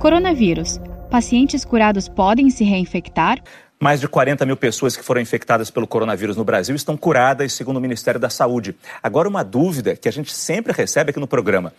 Coronavírus. 0.00 0.80
Pacientes 1.10 1.62
curados 1.62 2.08
podem 2.08 2.48
se 2.48 2.64
reinfectar? 2.64 3.38
Mais 3.78 4.00
de 4.00 4.08
40 4.08 4.46
mil 4.46 4.56
pessoas 4.56 4.96
que 4.96 5.04
foram 5.04 5.20
infectadas 5.20 5.70
pelo 5.70 5.86
coronavírus 5.86 6.38
no 6.38 6.42
Brasil 6.42 6.74
estão 6.74 6.96
curadas, 6.96 7.52
segundo 7.52 7.76
o 7.76 7.80
Ministério 7.82 8.18
da 8.18 8.30
Saúde. 8.30 8.74
Agora, 9.02 9.28
uma 9.28 9.44
dúvida 9.44 9.94
que 9.94 10.08
a 10.08 10.10
gente 10.10 10.32
sempre 10.32 10.72
recebe 10.72 11.10
aqui 11.10 11.20
no 11.20 11.26
programa: 11.26 11.74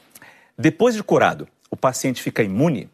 depois 0.56 0.94
de 0.94 1.02
curado, 1.02 1.48
o 1.68 1.76
paciente 1.76 2.22
fica 2.22 2.44
imune? 2.44 2.88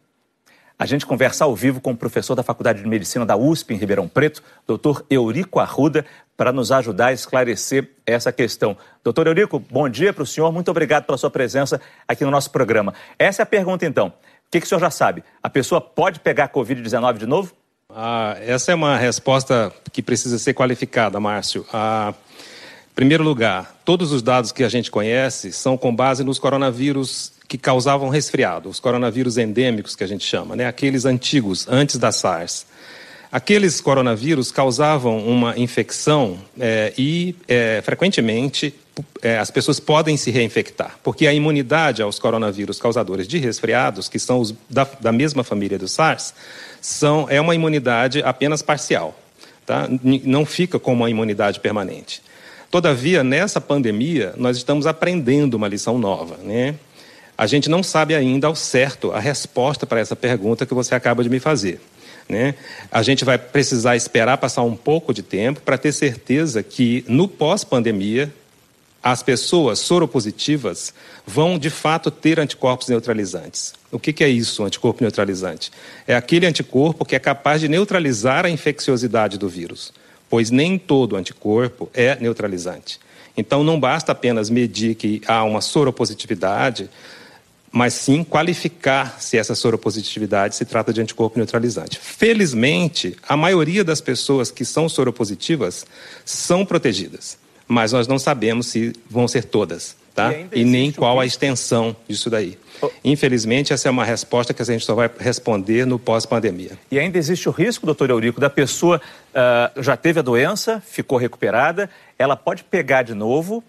A 0.78 0.86
gente 0.86 1.04
conversa 1.04 1.44
ao 1.44 1.54
vivo 1.54 1.78
com 1.78 1.90
o 1.90 1.96
professor 1.96 2.34
da 2.34 2.42
Faculdade 2.42 2.80
de 2.80 2.88
Medicina 2.88 3.26
da 3.26 3.36
USP 3.36 3.74
em 3.74 3.76
Ribeirão 3.76 4.08
Preto, 4.08 4.42
doutor 4.66 5.04
Eurico 5.10 5.58
Arruda, 5.58 6.06
para 6.38 6.52
nos 6.52 6.72
ajudar 6.72 7.08
a 7.08 7.12
esclarecer 7.12 7.90
essa 8.06 8.32
questão. 8.32 8.76
Doutor 9.04 9.26
Eurico, 9.26 9.58
bom 9.58 9.88
dia 9.88 10.12
para 10.12 10.22
o 10.22 10.26
senhor, 10.26 10.50
muito 10.52 10.70
obrigado 10.70 11.04
pela 11.04 11.18
sua 11.18 11.30
presença 11.30 11.80
aqui 12.06 12.24
no 12.24 12.30
nosso 12.30 12.50
programa. 12.50 12.94
Essa 13.18 13.42
é 13.42 13.44
a 13.44 13.46
pergunta, 13.46 13.84
então. 13.84 14.12
O 14.48 14.50
que, 14.50 14.60
que 14.60 14.66
o 14.66 14.68
senhor 14.68 14.80
já 14.80 14.90
sabe? 14.90 15.22
A 15.42 15.50
pessoa 15.50 15.78
pode 15.78 16.20
pegar 16.20 16.48
Covid-19 16.48 17.18
de 17.18 17.26
novo? 17.26 17.52
Ah, 17.90 18.34
essa 18.40 18.72
é 18.72 18.74
uma 18.74 18.96
resposta 18.96 19.70
que 19.92 20.00
precisa 20.00 20.38
ser 20.38 20.54
qualificada, 20.54 21.20
Márcio. 21.20 21.66
Ah, 21.70 22.14
em 22.90 22.94
primeiro 22.94 23.22
lugar, 23.22 23.78
todos 23.84 24.10
os 24.10 24.22
dados 24.22 24.50
que 24.50 24.64
a 24.64 24.68
gente 24.70 24.90
conhece 24.90 25.52
são 25.52 25.76
com 25.76 25.94
base 25.94 26.24
nos 26.24 26.38
coronavírus 26.38 27.30
que 27.46 27.58
causavam 27.58 28.08
resfriado, 28.08 28.70
os 28.70 28.80
coronavírus 28.80 29.36
endêmicos 29.36 29.94
que 29.94 30.02
a 30.02 30.06
gente 30.06 30.24
chama, 30.24 30.56
né? 30.56 30.66
aqueles 30.66 31.04
antigos, 31.04 31.68
antes 31.68 31.98
da 31.98 32.10
SARS. 32.10 32.66
Aqueles 33.30 33.82
coronavírus 33.82 34.50
causavam 34.50 35.18
uma 35.26 35.58
infecção 35.58 36.38
é, 36.58 36.94
e, 36.96 37.36
é, 37.46 37.82
frequentemente, 37.84 38.74
é, 39.22 39.38
as 39.38 39.50
pessoas 39.50 39.80
podem 39.80 40.16
se 40.16 40.30
reinfectar, 40.30 40.98
porque 41.02 41.26
a 41.26 41.32
imunidade 41.32 42.02
aos 42.02 42.18
coronavírus 42.18 42.80
causadores 42.80 43.26
de 43.26 43.38
resfriados, 43.38 44.08
que 44.08 44.18
são 44.18 44.40
os 44.40 44.54
da, 44.68 44.86
da 45.00 45.12
mesma 45.12 45.44
família 45.44 45.78
do 45.78 45.88
SARS, 45.88 46.34
são, 46.80 47.26
é 47.28 47.40
uma 47.40 47.54
imunidade 47.54 48.22
apenas 48.22 48.62
parcial, 48.62 49.18
tá? 49.66 49.88
não 50.24 50.46
fica 50.46 50.78
como 50.78 51.02
uma 51.02 51.10
imunidade 51.10 51.60
permanente. 51.60 52.22
Todavia, 52.70 53.24
nessa 53.24 53.60
pandemia, 53.60 54.34
nós 54.36 54.56
estamos 54.56 54.86
aprendendo 54.86 55.54
uma 55.54 55.68
lição 55.68 55.98
nova. 55.98 56.36
Né? 56.36 56.74
A 57.36 57.46
gente 57.46 57.68
não 57.68 57.82
sabe 57.82 58.14
ainda 58.14 58.46
ao 58.46 58.54
certo 58.54 59.10
a 59.10 59.18
resposta 59.18 59.86
para 59.86 60.00
essa 60.00 60.14
pergunta 60.14 60.66
que 60.66 60.74
você 60.74 60.94
acaba 60.94 61.22
de 61.22 61.30
me 61.30 61.40
fazer. 61.40 61.80
Né? 62.28 62.54
A 62.92 63.02
gente 63.02 63.24
vai 63.24 63.38
precisar 63.38 63.96
esperar 63.96 64.36
passar 64.36 64.62
um 64.62 64.76
pouco 64.76 65.14
de 65.14 65.22
tempo 65.22 65.62
para 65.62 65.78
ter 65.78 65.92
certeza 65.92 66.62
que 66.62 67.02
no 67.08 67.26
pós-pandemia 67.26 68.30
as 69.02 69.22
pessoas 69.22 69.78
soropositivas 69.78 70.92
vão 71.26 71.58
de 71.58 71.70
fato 71.70 72.10
ter 72.10 72.40
anticorpos 72.40 72.88
neutralizantes. 72.88 73.74
O 73.92 73.98
que, 73.98 74.12
que 74.12 74.24
é 74.24 74.28
isso, 74.28 74.64
anticorpo 74.64 75.02
neutralizante? 75.02 75.70
É 76.06 76.14
aquele 76.14 76.46
anticorpo 76.46 77.04
que 77.04 77.14
é 77.14 77.18
capaz 77.18 77.60
de 77.60 77.68
neutralizar 77.68 78.44
a 78.44 78.50
infecciosidade 78.50 79.38
do 79.38 79.48
vírus, 79.48 79.92
pois 80.28 80.50
nem 80.50 80.78
todo 80.78 81.16
anticorpo 81.16 81.88
é 81.94 82.16
neutralizante. 82.20 82.98
Então 83.36 83.62
não 83.62 83.78
basta 83.78 84.12
apenas 84.12 84.50
medir 84.50 84.96
que 84.96 85.22
há 85.26 85.44
uma 85.44 85.60
soropositividade, 85.60 86.90
mas 87.70 87.94
sim 87.94 88.24
qualificar 88.24 89.20
se 89.20 89.38
essa 89.38 89.54
soropositividade 89.54 90.56
se 90.56 90.64
trata 90.64 90.92
de 90.92 91.00
anticorpo 91.00 91.38
neutralizante. 91.38 92.00
Felizmente, 92.00 93.16
a 93.28 93.36
maioria 93.36 93.84
das 93.84 94.00
pessoas 94.00 94.50
que 94.50 94.64
são 94.64 94.88
soropositivas 94.88 95.86
são 96.24 96.66
protegidas 96.66 97.38
mas 97.68 97.92
nós 97.92 98.08
não 98.08 98.18
sabemos 98.18 98.66
se 98.66 98.94
vão 99.08 99.28
ser 99.28 99.44
todas, 99.44 99.94
tá? 100.14 100.32
E, 100.32 100.62
e 100.62 100.64
nem 100.64 100.90
qual 100.90 101.20
a 101.20 101.26
extensão 101.26 101.94
disso 102.08 102.30
daí. 102.30 102.58
Infelizmente, 103.04 103.72
essa 103.72 103.88
é 103.88 103.90
uma 103.90 104.04
resposta 104.04 104.54
que 104.54 104.62
a 104.62 104.64
gente 104.64 104.84
só 104.84 104.94
vai 104.94 105.10
responder 105.18 105.84
no 105.84 105.98
pós-pandemia. 105.98 106.72
E 106.90 106.98
ainda 106.98 107.18
existe 107.18 107.48
o 107.48 107.52
risco, 107.52 107.84
doutor 107.84 108.08
Eurico, 108.10 108.40
da 108.40 108.48
pessoa 108.48 109.00
uh, 109.34 109.82
já 109.82 109.96
teve 109.96 110.20
a 110.20 110.22
doença, 110.22 110.82
ficou 110.86 111.18
recuperada, 111.18 111.90
ela 112.18 112.36
pode 112.36 112.64
pegar 112.64 113.02
de 113.02 113.14
novo 113.14 113.62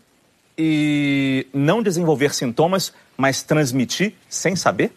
e 0.57 1.47
não 1.53 1.81
desenvolver 1.81 2.34
sintomas, 2.34 2.94
mas 3.18 3.41
transmitir 3.41 4.13
sem 4.29 4.56
saber? 4.56 4.91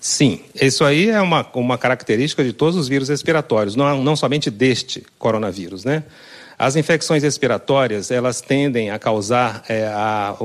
Sim, 0.00 0.40
isso 0.60 0.84
aí 0.84 1.08
é 1.08 1.20
uma, 1.20 1.46
uma 1.54 1.78
característica 1.78 2.44
de 2.44 2.52
todos 2.52 2.76
os 2.76 2.88
vírus 2.88 3.08
respiratórios, 3.08 3.74
não, 3.74 4.02
não 4.02 4.14
somente 4.14 4.50
deste 4.50 5.02
coronavírus, 5.18 5.82
né? 5.82 6.04
As 6.58 6.76
infecções 6.76 7.22
respiratórias, 7.22 8.10
elas 8.10 8.40
tendem 8.40 8.90
a 8.90 8.98
causar 8.98 9.64
é, 9.68 9.86
a, 9.86 10.36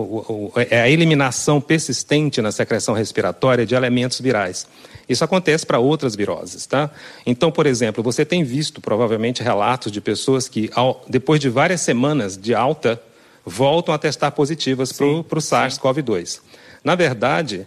é, 0.69 0.81
a 0.81 0.89
eliminação 0.89 1.61
persistente 1.61 2.41
na 2.41 2.51
secreção 2.51 2.95
respiratória 2.95 3.65
de 3.65 3.75
elementos 3.75 4.19
virais. 4.19 4.67
Isso 5.07 5.23
acontece 5.23 5.65
para 5.65 5.79
outras 5.79 6.15
viroses, 6.15 6.65
tá? 6.65 6.89
Então, 7.25 7.51
por 7.51 7.65
exemplo, 7.65 8.03
você 8.03 8.25
tem 8.25 8.43
visto 8.43 8.81
provavelmente 8.81 9.43
relatos 9.43 9.91
de 9.91 10.01
pessoas 10.01 10.47
que, 10.47 10.69
ao, 10.73 11.03
depois 11.07 11.39
de 11.39 11.49
várias 11.49 11.81
semanas 11.81 12.37
de 12.37 12.53
alta, 12.53 13.01
voltam 13.45 13.93
a 13.93 13.97
testar 13.97 14.31
positivas 14.31 14.91
para 14.91 15.05
o 15.05 15.23
SARS-CoV-2. 15.23 16.41
Na 16.83 16.95
verdade, 16.95 17.65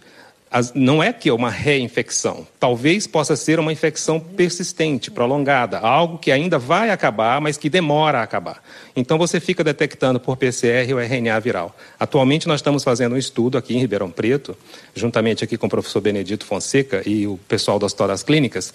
as, 0.53 0.71
não 0.75 1.01
é 1.01 1.11
que 1.11 1.29
é 1.29 1.33
uma 1.33 1.49
reinfecção. 1.49 2.45
Talvez 2.59 3.07
possa 3.07 3.35
ser 3.35 3.59
uma 3.59 3.73
infecção 3.73 4.19
persistente, 4.19 5.09
prolongada, 5.09 5.79
algo 5.79 6.19
que 6.19 6.31
ainda 6.31 6.59
vai 6.59 6.91
acabar, 6.91 7.41
mas 7.41 7.57
que 7.57 7.71
demora 7.71 8.19
a 8.19 8.21
acabar. 8.21 8.63
Então 8.95 9.17
você 9.17 9.39
fica 9.39 9.63
detectando 9.63 10.19
por 10.19 10.37
PCR 10.37 10.93
o 10.93 10.99
RNA 10.99 11.39
viral. 11.39 11.75
Atualmente 11.99 12.47
nós 12.47 12.59
estamos 12.59 12.83
fazendo 12.83 13.15
um 13.15 13.17
estudo 13.17 13.57
aqui 13.57 13.75
em 13.75 13.79
Ribeirão 13.79 14.11
Preto, 14.11 14.55
juntamente 14.93 15.43
aqui 15.43 15.57
com 15.57 15.65
o 15.65 15.69
professor 15.69 15.99
Benedito 15.99 16.45
Fonseca 16.45 17.01
e 17.03 17.25
o 17.25 17.39
pessoal 17.47 17.79
das 17.79 17.91
Toras 17.91 18.21
Clínicas, 18.21 18.71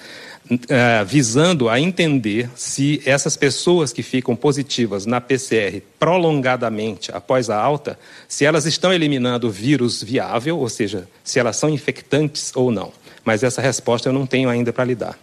uh, 0.51 1.05
visando 1.07 1.69
a 1.69 1.79
entender 1.79 2.51
se 2.57 3.01
essas 3.07 3.37
pessoas 3.37 3.93
que 3.93 4.03
ficam 4.03 4.35
positivas 4.35 5.07
na 5.07 5.21
PCR 5.21 5.81
prolongadamente 5.97 7.13
após 7.13 7.49
a 7.49 7.57
alta, 7.57 7.97
se 8.27 8.45
elas 8.45 8.67
estão 8.67 8.93
eliminando 8.93 9.47
o 9.47 9.51
vírus 9.51 10.03
viável, 10.03 10.59
ou 10.59 10.69
seja, 10.69 11.09
se 11.23 11.39
elas 11.39 11.57
são 11.57 11.68
infectantes 11.69 12.53
ou 12.55 12.71
não. 12.71 12.93
Mas 13.25 13.43
essa 13.43 13.61
resposta 13.61 14.09
eu 14.09 14.13
não 14.13 14.27
tenho 14.27 14.49
ainda 14.49 14.73
para 14.73 14.85
lhe 14.85 14.95
dar. 14.95 15.19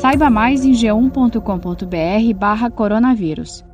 Saiba 0.00 0.28
mais 0.28 0.64
em 0.64 0.72
g1.com.br 0.72 2.34
barra 2.38 2.70
coronavírus. 2.70 3.64